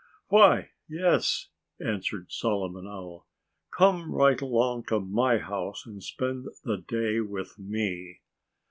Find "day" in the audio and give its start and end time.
6.87-7.19